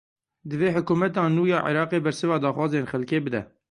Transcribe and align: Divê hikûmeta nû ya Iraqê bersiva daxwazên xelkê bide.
Divê 0.49 0.69
hikûmeta 0.75 1.23
nû 1.35 1.43
ya 1.51 1.59
Iraqê 1.69 1.99
bersiva 2.05 2.37
daxwazên 2.43 2.85
xelkê 2.91 3.17
bide. 3.25 3.41